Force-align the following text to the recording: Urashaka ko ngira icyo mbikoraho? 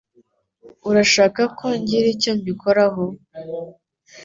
Urashaka 0.89 1.41
ko 1.57 1.65
ngira 1.79 2.07
icyo 2.15 2.31
mbikoraho? 2.39 3.03